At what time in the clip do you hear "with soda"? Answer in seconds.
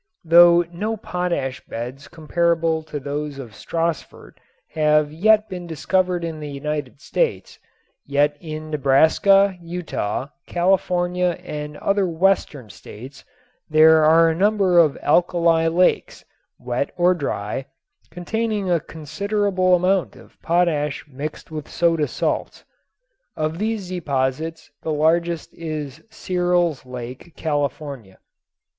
21.51-22.07